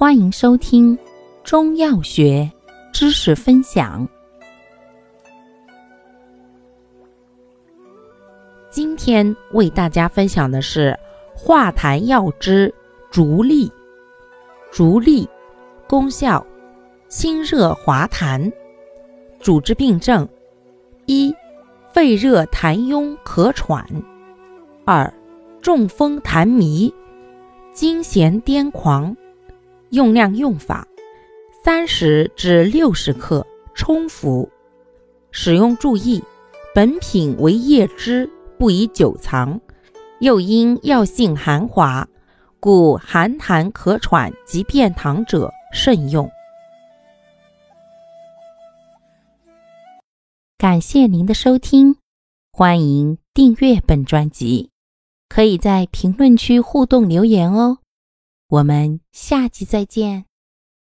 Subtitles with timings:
[0.00, 0.98] 欢迎收听
[1.44, 2.50] 中药学
[2.90, 4.08] 知识分享。
[8.70, 10.98] 今天为大家分享的是
[11.34, 12.74] 化痰药之
[13.10, 13.70] 竹沥。
[14.72, 15.28] 竹沥
[15.86, 16.42] 功效：
[17.08, 18.50] 清热滑痰。
[19.38, 20.26] 主治病症：
[21.04, 21.30] 一、
[21.92, 23.84] 肺热痰壅咳喘；
[24.86, 25.12] 二、
[25.60, 26.90] 中风痰迷、
[27.74, 29.14] 惊痫癫狂。
[29.90, 30.86] 用量用法：
[31.64, 34.48] 三十至六十克冲服。
[35.30, 36.22] 使用注意：
[36.74, 38.28] 本品为叶汁。
[38.58, 39.58] 不宜久藏，
[40.18, 42.06] 又因药性寒滑，
[42.60, 46.30] 故寒痰咳喘及便溏者慎用。
[50.58, 51.96] 感谢您的收听，
[52.52, 54.68] 欢迎订阅本专辑，
[55.30, 57.78] 可以在评论区互动留言哦。
[58.50, 60.29] 我们下期再见。